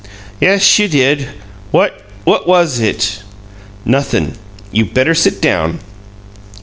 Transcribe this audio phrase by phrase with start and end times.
[0.39, 1.27] "Yes, you did.
[1.69, 3.21] What what was it?"
[3.85, 4.33] "Nothin'.
[4.71, 5.77] You better sit down."